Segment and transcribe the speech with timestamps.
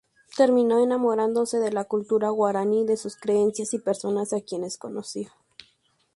[0.35, 5.29] Terminó enamorándose de la cultura guaraní, de sus creencias y personas a quienes conoció.